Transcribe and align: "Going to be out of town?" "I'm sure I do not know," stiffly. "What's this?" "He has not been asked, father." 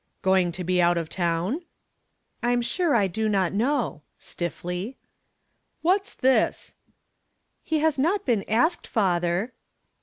"Going 0.23 0.51
to 0.53 0.63
be 0.63 0.81
out 0.81 0.97
of 0.97 1.09
town?" 1.09 1.61
"I'm 2.41 2.63
sure 2.63 2.95
I 2.95 3.05
do 3.05 3.29
not 3.29 3.53
know," 3.53 4.01
stiffly. 4.17 4.97
"What's 5.83 6.15
this?" 6.15 6.75
"He 7.61 7.81
has 7.81 7.99
not 7.99 8.25
been 8.25 8.43
asked, 8.49 8.87
father." 8.87 9.53